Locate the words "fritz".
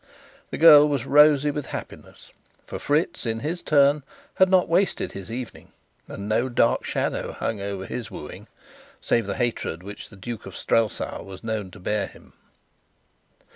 2.79-3.27